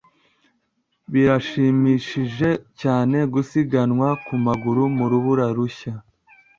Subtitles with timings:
[1.11, 2.49] Birashimishije
[2.81, 5.93] cyane gusiganwa ku maguru mu rubura rushya.